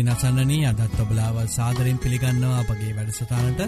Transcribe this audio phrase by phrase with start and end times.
[0.00, 3.60] ඉතින් අසන්නනී අදත් ඔබලාව සාදරෙන් පිළිගන්නවා අපගේ වැඩසටානට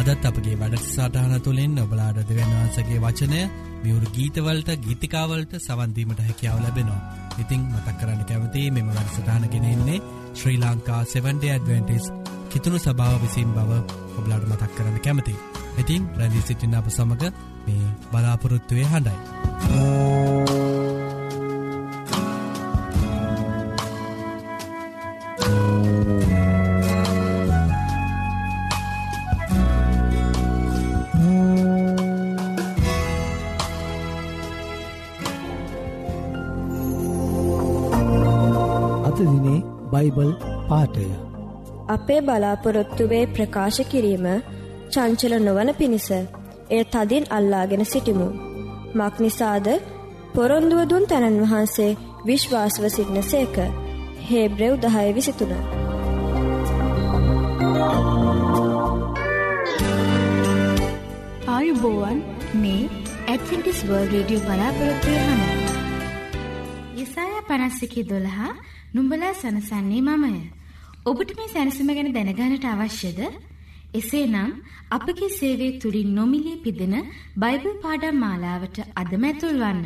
[0.00, 3.40] අදත් අපගේ වැඩසටාන තුළින් ඔබලාඩ දෙවන්වන්සගේ වචනය
[3.82, 7.00] මියවරු ගීතවලට ගීතිකාවලට සවන්දීමට හැකියාව ලැබෙනවා.
[7.38, 9.98] ඉතිං මතක් කරන්න කැවති මෙම වැඩසටානගෙනෙන්නේ
[10.34, 12.06] ශ්‍රී ලංකා 7ඩ ඇඩවෙන්ටිස්
[12.50, 13.70] කිතුුණු සභාව විසින් බව
[14.14, 15.34] ඔබ්ලාඩ මතක් කරන්න කැමති.
[15.76, 17.26] ඉතින් රැදි සිටින අප සමඟ
[17.66, 19.18] මේ බලාපොරොත්තුවය හඬයි.
[19.64, 20.43] අතදිනේ
[40.04, 40.32] බයිබල්
[40.68, 41.06] පාටය
[41.88, 44.26] අපේ බලාපොරොත්තුවේ ප්‍රකාශ කිරීම
[44.90, 46.08] චංචල නොවන පිණිස
[46.70, 48.28] එය තදින් අල්ලාගෙන සිටිමු.
[48.94, 49.66] මක්නිසාද
[50.34, 51.96] පොරොන්දුව දුන් තැනන් වහන්සේ
[52.26, 53.56] විශ්වාසව සිටින සේක
[54.24, 55.52] හේබ්‍රෙව් දහය විසිතුන.
[61.48, 62.18] ආයුබෝවන්
[62.56, 62.82] මේ
[63.26, 65.68] ඇඩවෙන්ටිස් වර්ල් රේඩියෝ බලාපොරොත්වය හඬ
[66.98, 68.52] යසාය පනස්සිකි දොළහා
[68.94, 70.34] නුඹලා සනසන්නේ මමය.
[71.04, 73.18] ඔබට මේ සැනසීම ගැන දැනගන්නට අවශ්‍යද?
[73.94, 74.52] එසේනම්
[74.90, 76.94] අපගේ සේවය තුලින් නොමිලේ පිදෙන
[77.36, 79.82] බයිබල් පාඩම් මාලාවට අදම ඇතුල්වන්න.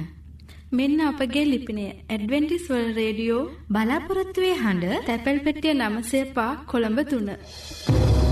[0.72, 8.27] මෙන්න අපගේ ලිපිනය ඇඩවෙන්ටිස් වර්ල්ඩ් රේඩියෝ බලාපොරොත්තු වේ හඬ තැපැල් පෙට්ටිය 9 පා කොළඹ 3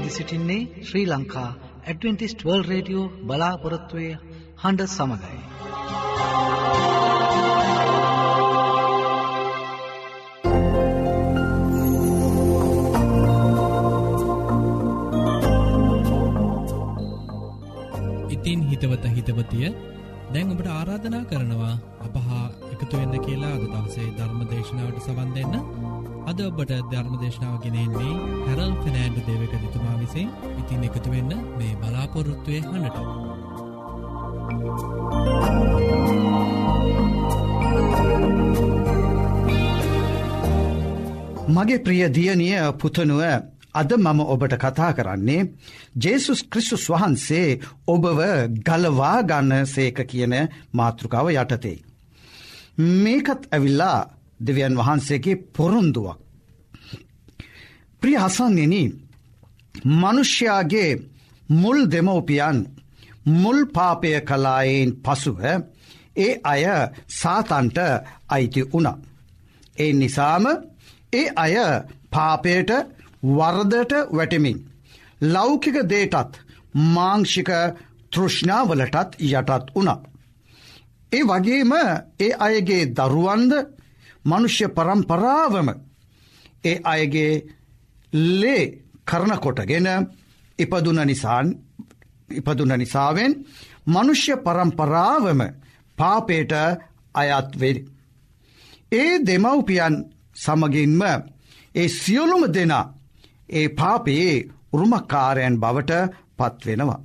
[0.00, 1.48] රැඳි සිටින්නේ Sri Lanka
[1.84, 4.04] Adventist World Radio බලාපොරොත්වය
[4.62, 5.40] හඬ සමඟයි.
[18.30, 19.68] ඉතින් හිතවත හිතවතිය
[20.32, 21.74] දැන් ඔබට ආරාධනා කරනවා
[22.06, 22.44] අපහා
[22.80, 25.54] එකතුවෙන්න කියලා අද දවසේ ධර්ම දේශනාවට සවන් දෙන්න
[26.26, 28.12] අද ඔබට ධර්ම දේශනාව ගෙනෙන්නේ
[28.44, 30.28] හැරල් ෆිනෑන්ඩු දේවක දිතුමා විසින්
[30.60, 32.98] ඉතින් එකතුවෙන්න මේ බලාපොරොත්තුවය හඬට.
[41.50, 43.22] මගේ ප්‍රිය දියනිය පුතනුව
[43.74, 45.42] අද මම ඔබට කතා කරන්නේ
[45.98, 48.18] ජේසුස් ක්‍රිස්තුස් වහන්සේ ඔබව
[48.64, 50.34] ගලවා ගන්න සේක කියන
[50.72, 51.78] මාතෘකාව යටතේ.
[52.80, 53.98] මේකත් ඇවිල්ලා
[54.40, 56.18] දෙවියන් වහන්සේගේ පොරොන්දුවක්.
[58.02, 58.74] ප්‍රිය හසන්නෙන
[59.92, 60.90] මනුෂ්‍යයාගේ
[61.52, 62.58] මුල් දෙමවපියන්
[63.34, 65.38] මුල් පාපය කලායෙන් පසුව
[66.16, 66.64] ඒ අය
[67.10, 67.78] සාතන්ට
[68.28, 68.88] අයිති වුණ.
[69.76, 70.44] ඒ නිසාම
[71.12, 71.54] ඒ අය
[72.10, 72.70] පාපයට
[73.28, 74.58] වර්දට වැටමින්.
[75.24, 76.32] ලෞකික දේටත්
[76.94, 77.50] මාංෂික
[78.12, 80.09] තෘෂ්ණාවලටත් යටත් වුණ.
[81.12, 81.72] ඒ වගේම
[82.18, 83.52] ඒ අයගේ දරුවන්ද
[84.24, 85.68] මනුෂ්‍ය පරම්පරාවම
[86.64, 87.32] ඒ අයගේ
[88.12, 88.62] ලේ
[89.04, 89.88] කරනකොටගෙන
[90.58, 91.46] ඉපදුන නිසාන්
[92.30, 93.32] ඉපදුන නිසාවෙන්
[93.86, 95.40] මනුෂ්‍ය පරම්පරාවම
[95.98, 96.52] පාපේට
[97.14, 97.82] අයත්වෙරි.
[98.92, 99.94] ඒ දෙමව්පියන්
[100.36, 101.02] සමගින්ම
[101.74, 102.92] ඒ සියලුම දෙනා
[103.50, 105.92] ඒ පාපයේ උරුමකාරයන් බවට
[106.38, 107.00] පත්වෙනවා.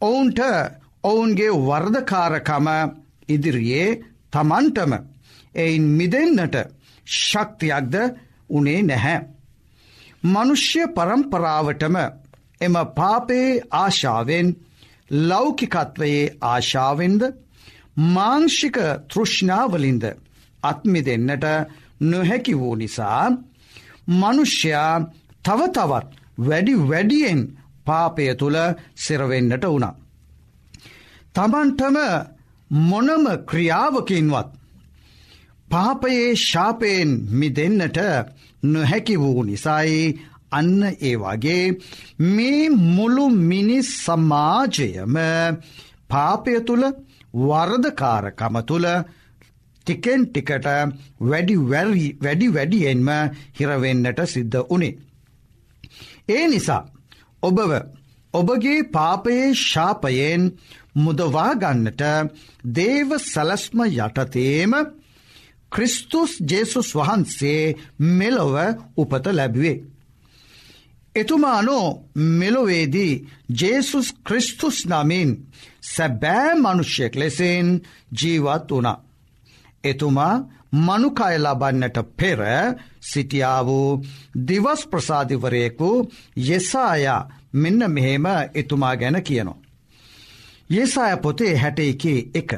[0.00, 0.38] ඔවුන්ට
[1.04, 2.66] ඔවුන්ගේ වර්ධකාරකම
[3.28, 3.88] ඉදිරියේ
[4.32, 4.92] තමන්ටම
[5.54, 6.56] එයින් මිදෙන්න්නට
[7.06, 7.94] ශක්තියක්ද
[8.50, 9.18] උනේ නැහැ.
[10.24, 11.96] මනුෂ්‍ය පරම්පරාවටම
[12.60, 14.48] එම පාපයේ ආශාවෙන්
[15.22, 17.22] ලෞකිකත්වයේ ආශාවෙන්ද
[18.08, 18.76] මාංෂික
[19.08, 20.04] තෘෂ්ණාවලින්ද
[20.62, 21.44] අත්මි දෙන්නට
[22.02, 23.24] නොහැකි වූ නිසා
[24.10, 24.94] මනුෂ්‍යයා
[25.44, 27.40] තවතවත් වැඩි වැඩියෙන්
[27.86, 28.58] පාපය තුළ
[28.96, 29.94] සිරවෙන්නට වුණා.
[31.34, 31.96] තමන්ටම
[32.70, 34.48] මොනම ක්‍රියාවකින්වත්
[35.68, 37.98] පාපයේ ශාපයෙන් මිදෙන්නට
[38.64, 39.98] නොහැකි වූ නිසයි
[40.50, 41.64] අන්න ඒ වගේ
[42.28, 45.16] මේ මුළු මිනිස් සමාජයම
[46.08, 46.84] පාපය තුළ
[47.40, 48.86] වර්ධකාරකම තුළ
[49.86, 50.66] ටිකෙන් ටිකට
[51.22, 51.56] වැඩි
[52.20, 53.08] වැඩි වැඩියෙන්ම
[53.52, 54.98] හිරවෙන්නට සිද්ධ වනේ.
[56.28, 56.82] ඒ නිසා
[57.42, 57.70] ඔබව
[58.34, 60.42] ඔබගේ පාපයේ ශාපයෙන්
[60.96, 62.02] මුදවාගන්නට
[62.72, 64.72] දේව සලස්ම යටතේම
[65.72, 68.56] ක්‍රිස්තුස් ජේසුස් වහන්සේ මෙලොව
[68.96, 69.84] උපත ලැබුවේ.
[71.14, 73.12] එතුමානෝ මෙලොවේදී
[73.60, 75.30] ජේසුස් ක්‍රිස්තුස් නමින්
[75.84, 77.68] සැබෑ මනුෂ්‍යයෙක් ලෙසෙන්
[78.12, 79.02] ජීවත් වනා.
[79.84, 80.34] එතුමා
[80.76, 82.40] මනුකය ලබන්නට පෙර
[83.02, 83.90] සිටියා වූ
[84.48, 85.90] දිවස් ප්‍රසාධිවරයෙකු
[86.38, 89.65] යෙසායා මෙන්න මෙහෙම එතුමා ගැන කියනවා.
[90.70, 92.50] යෙසාය පොතේ හැටේකේ එක.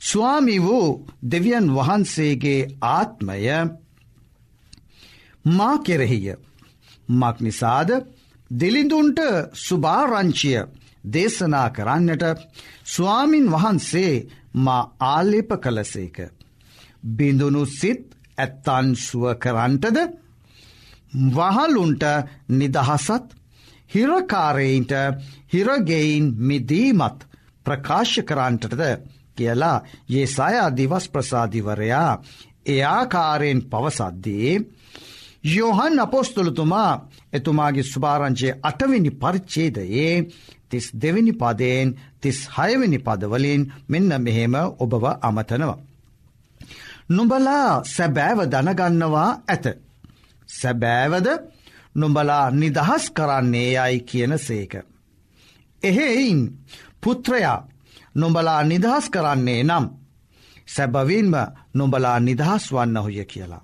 [0.00, 3.38] ස්වාමි වූ දෙවියන් වහන්සේගේ ආත්මය
[5.48, 6.34] මා කෙරෙහිය.
[7.10, 7.90] මක් නිසාද
[8.50, 9.18] දෙලිඳුන්ට
[9.56, 10.60] සුභාරංචිය
[11.04, 12.24] දේශනා කරන්නට
[12.86, 16.16] ස්වාමින් වහන්සේ මා ආලේප කලසේක.
[17.08, 18.04] බිඳුනු සිත්
[18.38, 19.98] ඇත්තන්සුව කරන්ටද
[21.28, 22.04] වහලුන්ට
[22.50, 23.26] නිදහසත්
[23.90, 24.92] හිරකාරයින්ට
[25.52, 27.18] හිරගෙයින් මිදීමත්
[27.66, 28.82] ප්‍රකාශ කරන්ටද
[29.36, 29.76] කියලා
[30.10, 32.12] ඒ සයා දිවස් ප්‍රසාධිවරයා
[32.66, 34.54] එයාකාරයෙන් පවසද්දී
[35.46, 36.92] යොහන් අපොස්තුළතුමා
[37.32, 40.14] එතුමාගේ සුභාරංචයේ අටවෙනි පරිච්චේදයේ
[40.68, 41.88] තිස් දෙවැනි පදයෙන්
[42.20, 45.78] තිස් හයවෙනි පදවලින් මෙන්න මෙහෙම ඔබව අමතනවා.
[47.08, 49.66] නුඹලා සැබෑව දනගන්නවා ඇත.
[50.48, 51.28] සැබෑවද
[51.94, 54.72] නුඹලා නිදහස් කරන්නේ යයි කියන සේක.
[55.82, 56.40] එහෙයින්
[57.00, 57.66] පුත්‍රයා
[58.14, 59.86] නොඹලා නිදහස් කරන්නේ නම්
[60.66, 61.34] සැබවින්ම
[61.74, 63.62] නොඹලා නිදහස් වන්න හොය කියලා.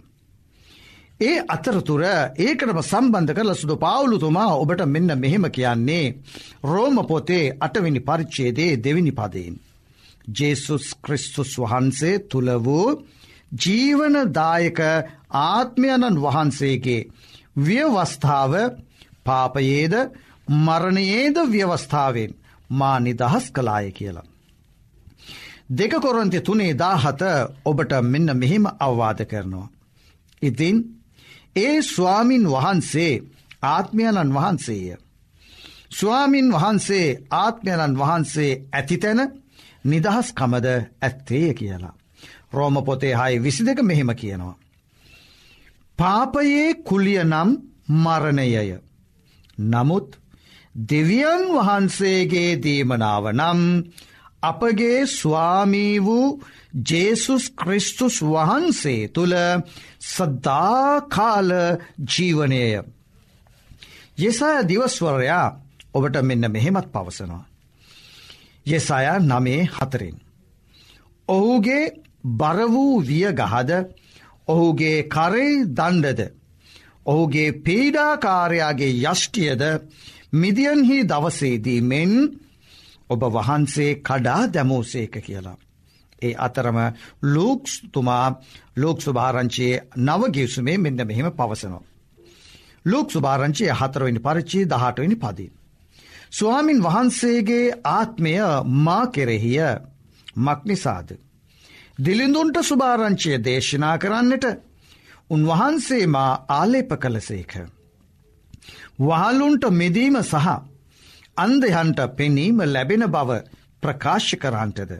[1.21, 2.03] ඒ අතරතුර
[2.39, 6.15] ඒකටම සම්බන්ධ කරල සුදු පාවුලුතුමා ඔබට මෙන්න මෙහෙම කියන්නේ
[6.63, 9.55] රෝම පොතේ අටවෙනි පරිච්චේදේ දෙවිනි පදයෙන්.
[10.29, 12.89] ජේසුස් ක්‍රිස්තුස් වහන්සේ තුළ වූ
[13.57, 14.79] ජීවනදායක
[15.43, 17.09] ආත්මයණන් වහන්සේගේ
[17.57, 18.53] ව්‍යවස්ථාව
[19.25, 19.95] පාපයේද
[20.49, 22.33] මරණයේද ව්‍යවස්ථාවෙන්
[22.71, 24.27] මා නිදහස් කලාය කියලා.
[25.69, 27.23] දෙක කොරන්ති තුනේ දාහත
[27.65, 29.69] ඔබට මෙන්න මෙහෙම අවවාද කරනවා.
[30.43, 30.77] ඉතින්
[31.57, 33.23] ඒ ස්වාමින් වහන්සේ
[33.65, 34.97] ආත්මයණන් වහන්සේය.
[35.91, 39.21] ස්වාමින් වහන්සේ ආත්මයණන් වහන්සේ ඇතිතැන
[39.85, 40.67] නිදහස් කමද
[41.01, 41.95] ඇත්තේය කියලා.
[42.53, 44.55] රෝම පොතේ හයි විසි දෙක මෙහෙම කියනවා.
[45.99, 47.51] පාපයේ කුලිය නම්
[47.95, 48.79] මරණයය.
[49.65, 50.09] නමුත්
[50.89, 53.61] දෙවියන් වහන්සේගේ දීමනාව නම්
[54.43, 56.41] අපගේ ස්වාමී වූ
[56.85, 59.35] ජේසුස් ක්‍රිස්තුස් වහන්සේ තුළ
[60.07, 61.51] සද්දාකාල
[62.07, 62.83] ජීවනයය.
[64.19, 65.47] යෙසාය දිවස්වරයා
[65.95, 67.45] ඔබට මෙන්න මෙහෙමත් පවසනවා.
[68.67, 70.17] යෙසාය නමේ හතරෙන්.
[71.29, 71.85] ඔහුගේ
[72.31, 73.71] බර වූ විය ගහද
[74.49, 76.21] ඔහුගේ කරේ දණ්ඩද
[77.07, 79.63] ඔහුගේ පීඩාකාරයාගේ යෂ්ටියද
[80.35, 82.13] මිදියන්හි දවසේදී මෙන්
[83.11, 85.57] ඔබ වහන්සේ කඩා දැමූසේක කියලා.
[86.23, 86.79] ඒ අතරම
[87.25, 88.27] ලූක්ස්තුමා
[88.77, 91.85] ලෝක් සුභාරංචයේ නවගිවසුමේ මෙන්න මෙහෙම පවසනවා.
[92.85, 95.53] ලෝක් සුභාරංචයේ හතරවෙනි පරිච්චි දහටවෙනි පදී.
[96.31, 98.33] ස්වාමින් වහන්සේගේ ආත්මය
[98.65, 99.61] මා කෙරෙහිය
[100.37, 101.09] මක්නිසාද.
[101.99, 104.45] දිලිඳුන්ට සුභාරංචය දේශනා කරන්නට
[105.31, 107.53] උන්වහන්සේ මා ආලේප කළසේක.
[109.01, 110.49] වහලුන්ට මෙදීම සහ
[111.37, 113.31] අන්දයන්ට පෙනීම ලැබෙන බව
[113.83, 114.93] ප්‍රකාශ කරන්ටද.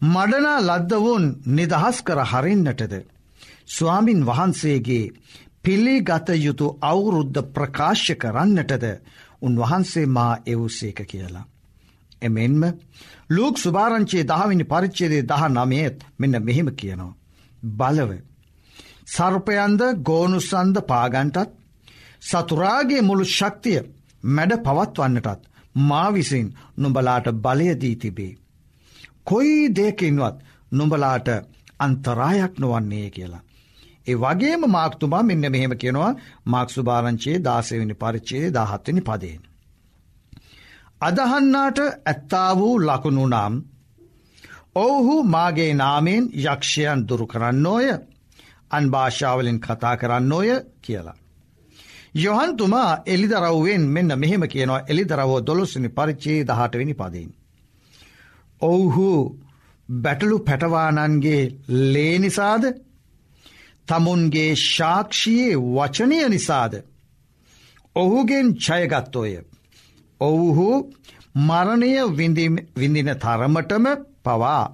[0.00, 2.94] මඩනා ලද්දවුන් නිදහස් කර හරින්නටද.
[3.68, 5.12] ස්වාමින් වහන්සේගේ
[5.62, 8.84] පිළිගත යුතු අවුරුද්ධ ප්‍රකාශ කරන්නටද
[9.42, 11.46] උන්වහන්සේ මා එවුසේක කියලා.
[12.22, 12.62] එමෙන්ම
[13.30, 17.16] ලූක් සුභාරංචයේ දහවිනි පරිච්චේදේ දහ නමයත් මෙන්න මෙහෙම කියනවා.
[17.72, 18.10] බලව.
[19.06, 21.50] සර්පයන්ද ගෝනුසන්ද පාගන්ටත්
[22.22, 23.80] සතුරාගේ මුළු ශක්තිය
[24.28, 25.42] මැඩ පවත්වන්නටත්
[25.82, 26.46] මා විසින්
[26.76, 28.38] නුඹලාට බලයදී තිබේ.
[29.24, 30.36] කොයි දෙකින්වත්
[30.72, 31.28] නුඹලාට
[31.78, 33.46] අන්තරායක් නොවන්නේ කියලා.
[34.06, 39.42] ඒ වගේම මාක්තුමා මෙන්න මෙහෙම කියනවා මාක්සු භාරංචයේ දාසවිනි පරිච්චේ දාහත්වනි පදයෙන්.
[41.00, 43.54] අදහන්නාට ඇත්තා වූ ලකුණු නම්
[44.76, 47.88] ඔවුහු මාගේ නාමෙන් යක්ෂයන් දුරු කරන්නෝය
[48.70, 50.50] අන් භාෂාවලින් කතා කරන්නෝය
[50.80, 51.16] කියලා.
[52.16, 57.30] යොහන්තුමා එලිදරව්වෙන් මෙන්න මෙහෙම කියනවා එලිදරවෝ දොළොස්සනි පරිච්චේ දහටවෙනි පදීන්.
[58.60, 59.08] ඔවුහු
[59.88, 61.42] බැටලු පැටවානන්ගේ
[61.92, 62.64] ලේනිසාද
[63.88, 66.72] තමුන්ගේ ශාක්ෂයේ වචනය නිසාද.
[67.96, 69.34] ඔහුගෙන් චයගත්තෝය.
[70.20, 70.68] ඔවුහු
[71.38, 71.92] මරණය
[72.76, 73.86] විඳින තරමටම
[74.24, 74.64] පවා.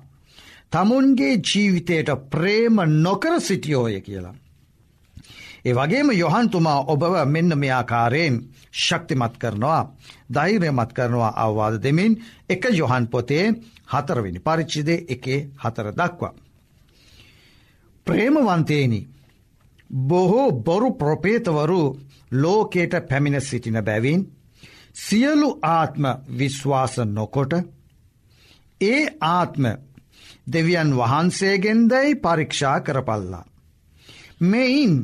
[0.73, 4.35] තමුන්ගේ ජීවිතයට ප්‍රේම නොකර සිටියෝය කියලා.
[5.65, 8.35] ඒ වගේම යොහන්තුමා ඔබව මෙන්න මෙයාකාරයෙන්
[8.75, 9.83] ශක්තිමත් කරනවා
[10.35, 12.13] ධෛර්යමත් කරනවා අවවාද දෙමින්
[12.49, 13.47] එක යොහන් පොතේ
[13.89, 16.35] හතරවෙනි පරිච්චිදේ එකේ හතර දක්වා.
[18.07, 19.01] ප්‍රේමවන්තේනි
[19.91, 21.83] බොහෝ බොරු ප්‍රපේතවරු
[22.33, 24.21] ලෝකයට පැමිණ සිටින බැවින්
[24.97, 26.05] සියලු ආත්ම
[26.39, 27.53] විශ්වාස නොකොට
[28.81, 29.65] ඒ ආත්ම
[30.47, 33.45] දෙවියන් වහන්සේගෙන්දැයි පරීක්ෂා කරපල්ලා.
[34.43, 34.95] මෙයින්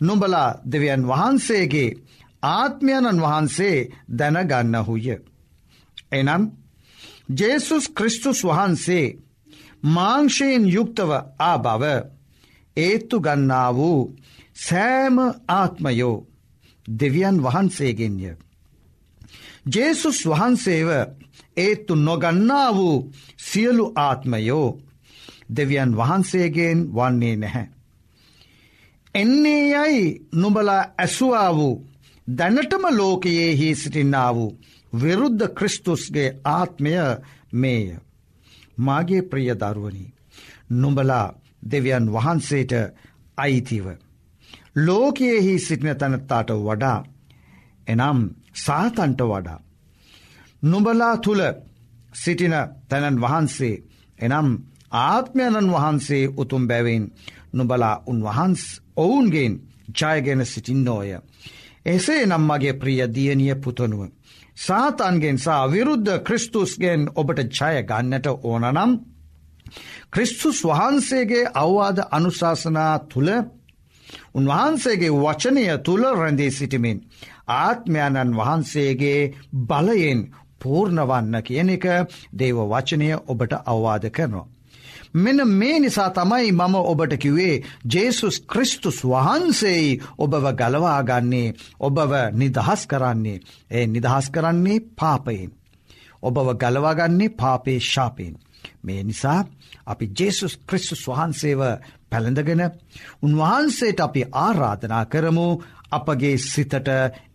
[0.00, 1.98] නුඹලා දෙවියන් වහන්සේගේ
[2.42, 3.88] ආත්මයණන් වහන්සේ
[4.18, 5.06] දැනගන්නහුය.
[6.12, 6.42] එනම්
[7.30, 9.16] ජේසුස් ක්‍රිස්තුස් වහන්සේ
[9.86, 11.84] මාංශයෙන් යුක්තව ආ බව
[12.76, 14.00] ඒත්තු ගන්නා වූ
[14.58, 15.16] සෑම
[15.50, 16.26] ආත්මයෝ
[16.86, 18.47] දෙවියන් වහන්සේගෙන්ය.
[19.74, 20.90] ජේසුස් වහන්සේව
[21.56, 22.96] ඒත්තු නොගන්නා වූ
[23.38, 24.68] සියලු ආත්මයෝ
[25.56, 27.68] දෙවියන් වහන්සේගෙන් වන්නේ නැහැ.
[29.14, 31.74] එන්නේ යයි නුබලා ඇසුවා වූ
[32.28, 34.58] දැනටම ලෝකයේ හි සිටින්නා වූ
[34.92, 36.92] විරුද්ධ ක්‍රිස්තුස්ගේ ආත්මය
[37.52, 37.86] මේය.
[38.78, 40.04] මාගේ ප්‍රිය දරුවනි
[40.72, 41.26] නුඹලා
[41.62, 42.72] දෙවියන් වහන්සේට
[43.38, 43.86] අයිතිව.
[44.76, 46.98] ලෝකයෙහි සිටින තැනත්තාට වඩා
[47.86, 48.20] එනම්
[48.58, 49.60] සාතන්ට වඩා.
[50.62, 51.42] නුඹලා තුළ
[52.14, 52.54] සිටින
[52.88, 53.74] තැනන් වහන්සේ
[54.18, 54.48] එනම්
[54.92, 57.04] ආත්මයණන් වහන්සේ උතුම් බැවින්
[57.52, 58.62] නුබලා උන්වහන්ස්
[58.96, 59.54] ඔවුන්ගෙන්
[59.94, 61.10] ජයගෙන සිටින්නෝය.
[61.86, 64.00] එසේ නම් මගේ ප්‍රිය දියනිය පුතනුව.
[64.56, 68.92] සාතන්ගෙන් සා විරුද්ධ ක්‍රිස්තුස්ගෙන් ඔබට ජය ගන්නට ඕනනම්
[70.10, 73.30] ක්‍රිස්තුස් වහන්සේගේ අවවාද අනුශාසනා තුළ
[74.34, 76.98] උන්වහන්සේගේ වචනය තුළ රැඳී සිටිමින්
[77.54, 79.20] ආත්මයණන් වහන්සේගේ
[79.64, 80.20] බලයෙන්
[80.60, 81.86] පූර්ණවන්න කියන එක
[82.34, 84.46] දේව වචනය ඔබට අවවාද කරනවා.
[85.14, 93.40] මෙන මේ නිසා තමයි මම ඔබට කිවේ ජේසුස් ක්‍රිස්තුස් වහන්සේයි ඔබව ගලවාගන්නේ ඔබව නිදහස් කරන්නේ
[93.70, 95.50] ඒ නිදහස් කරන්නේ පාපයෙන්.
[96.22, 98.34] ඔබව ගලවාගන්නේ පාපේ ශාපයෙන්.
[98.82, 99.40] මේ නිසා
[99.86, 101.60] අපි ජේසුස් ක්‍රිස්තුස් වහන්සේව
[102.10, 102.62] පැළඳගෙන
[103.22, 105.48] උන්වහන්සේට අපි ආරාධනා කරමු
[105.92, 106.88] අපගේ සිතට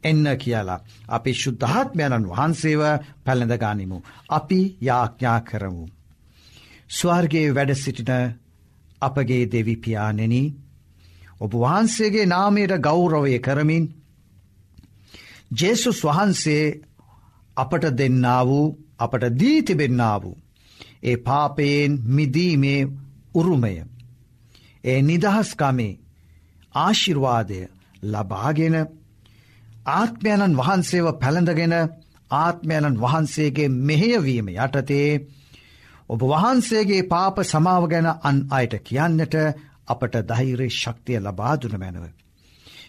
[0.04, 0.84] එන්න කියලා.
[1.08, 2.82] අපි ශුද්ධාත්මයණන් වහන්සේව
[3.26, 3.98] පැළඳගනිමු.
[4.30, 5.86] අපි යාඥා කරමු.
[6.90, 8.12] ස්වර්ගේ වැඩ සිටින
[9.02, 10.36] අපගේ දෙවිපානෙන
[11.40, 13.86] ඔබ වහන්සේගේ නාමයට ගෞරවය කරමින්
[15.52, 16.66] ජේසුස් වහන්සේ
[17.58, 18.68] අපට දෙන්නා වූ
[19.00, 20.38] අපට දී තිබෙන්නා වූ.
[21.04, 22.90] ඒ පාපයෙන් මිදීමේ
[23.36, 23.76] උරුමය.
[24.84, 26.00] ඒ නිදහස්කමේ
[26.76, 27.60] ආශිර්වාදය
[28.04, 28.76] ලබාගෙන
[29.92, 31.76] ආත්මයණන් වහන්සේව පැළඳගෙන
[32.32, 35.10] ආත්මයණන් වහන්සේගේ මෙහෙයවීම යටතේ
[36.10, 39.36] ඔබ වහන්සේගේ පාප සමාව ගැන අන් අයට කියන්නට
[39.88, 42.06] අපට දහිරේ ශක්තිය ලබාදුන මැනව.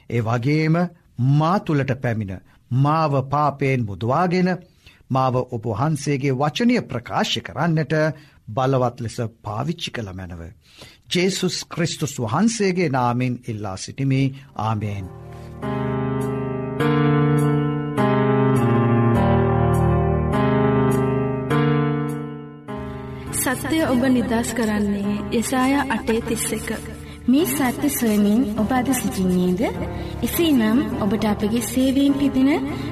[0.09, 0.77] ඒ වගේම
[1.33, 2.43] මා තුළට පැමිණ
[2.77, 4.51] මාව පාපයෙන් මුදවාගෙන
[5.09, 7.95] මාව ඔබ වහන්සේගේ වචනය ප්‍රකාශ කරන්නට
[8.49, 10.43] බලවත් ලෙස පාවිච්චි කළ මැනව.
[11.11, 14.23] ජේසුස් ක්‍රිස්තුස් වහන්සේගේ නාමෙන් ඉල්ලා සිටිමි
[14.57, 15.07] ආමේෙන්.
[23.45, 26.69] සත්‍යය ඔබ නිදස් කරන්නේ යසාය අටේ තිස්ස එක.
[27.27, 29.61] මේ සත්‍ය සොයමින් ඔබ අද සිසිින්නේද.
[30.23, 32.51] එසේ නම් ඔබට අපගේ සේවීම් පිදින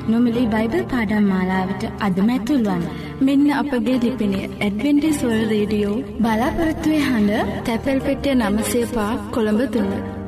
[0.08, 2.84] නොමලි බයිබල් පාඩම් මාලාවට අදමැතුල්වන්.
[3.22, 10.21] මෙන්න අපගේ ලිපිනේ ඇඩවෙන්ටිස්වල් රේඩියෝ බලාපොරත්තුවේ හඬ තැපැල් පෙටිය නමසේපා කොළඹ තුන්න.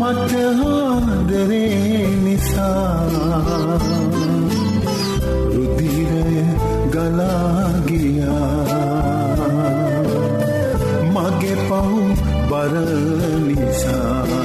[0.00, 0.32] මට
[0.68, 3.00] ආදරේ නිසා
[5.54, 6.44] රුධිරය
[6.92, 8.64] ගලා ගියා.
[11.12, 12.18] මගේ පව්
[12.50, 12.74] බර
[13.48, 14.37] නිසා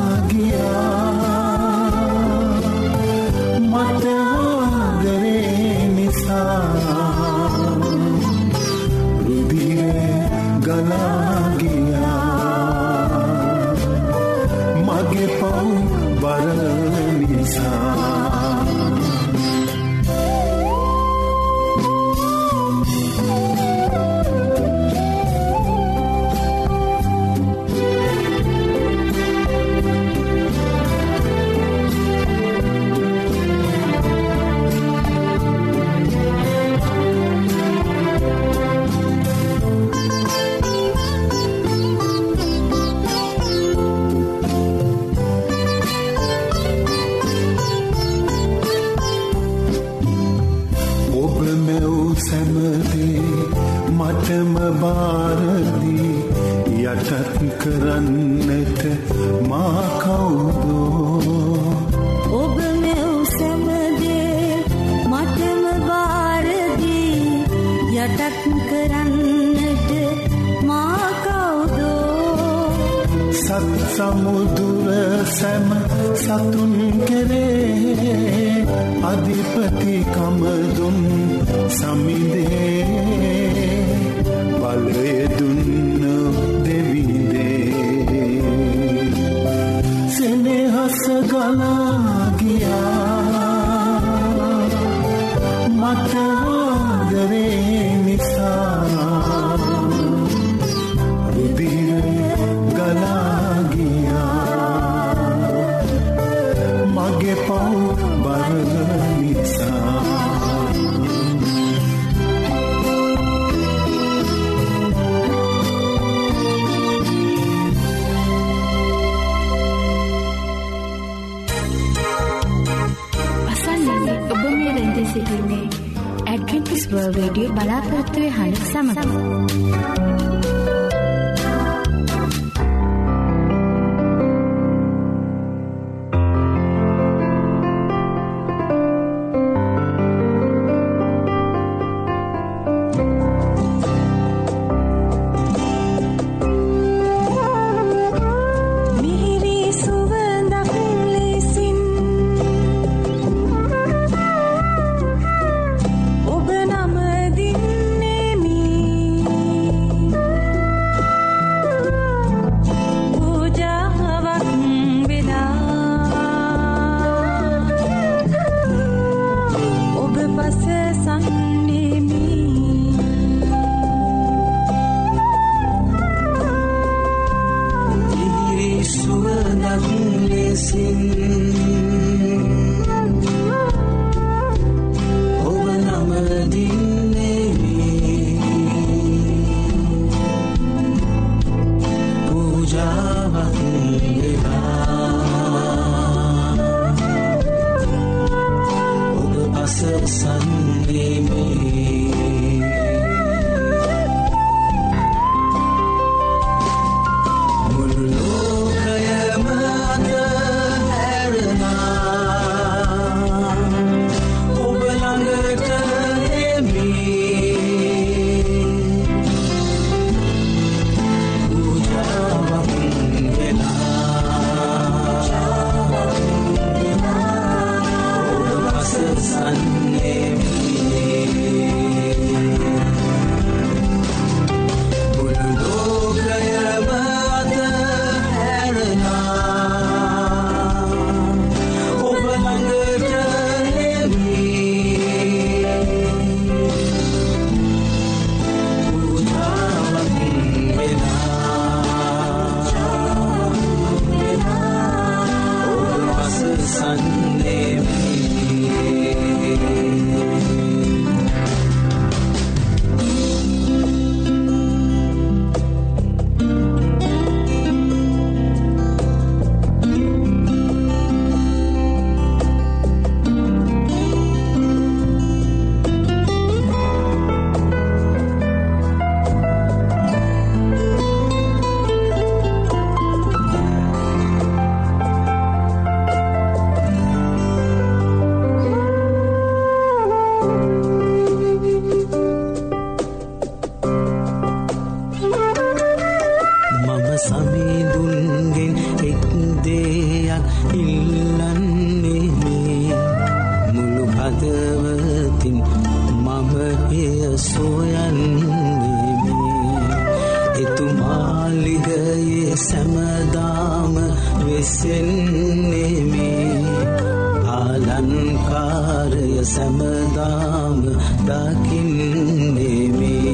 [319.45, 320.83] සැමදාම
[321.29, 323.33] දකින්නේ මේ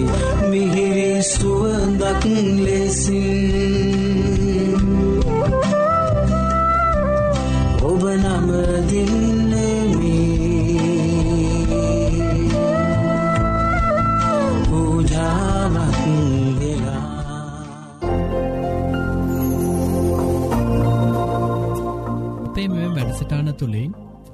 [0.50, 2.24] මිහිරි සුවඳක්
[2.56, 3.44] ලෙසින්.
[7.82, 8.48] ඔබ නම
[8.88, 10.20] දින්නෙමි
[14.68, 16.02] පූජාවක්
[16.58, 17.08] වෙලා.
[22.46, 24.03] අපේ මෙ වැඩසටාන තුළින්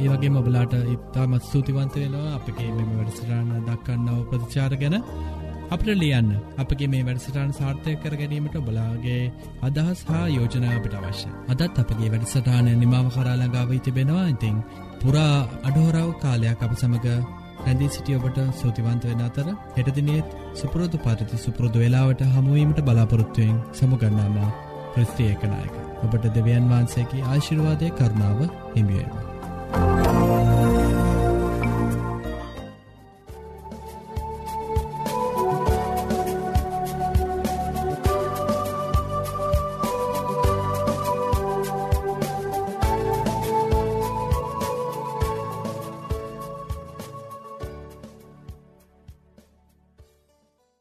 [0.00, 4.96] ඒවගේ මොබලාට ඉත්තාමත් ස්තුතිවන්ත වෙනවා අපගේ මෙම වැඩසටාන දක්කන්නව ප්‍රතිචාර ගැන.
[5.70, 9.20] අපට ලියන්න අපගේ මේ වැඩසටාන් සාර්ථය කර ගැනීමට බලාගේ
[9.62, 14.26] අදහස් හා යෝජනා අපට අවශ්‍ය අදත් අපගේ වැඩසටානය නිමාව කරාලඟාව තිබෙනවා.
[14.28, 14.56] ඉතිං
[15.00, 17.08] පුරා අඩහෝරාව කාලයක් අප සමඟ
[17.60, 24.38] ඇැදිී සිටිය ඔබට සූතිවන්ත වෙන අතර හෙටදිනෙත් සුපුරෝධ පරිති සුපුරෘදු වෙලාවට හමුවීමට බලාපොරොත්තුවයෙන් සමුගන්නාම
[24.92, 29.29] ප්‍රස්ත්‍රිය එකනායක ඔබට දෙවියන් වහන්සේකි ආශිර්වාදය කරනාව හිමියේවා.
[29.72, 30.39] oh